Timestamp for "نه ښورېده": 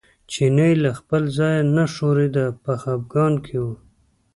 1.75-2.45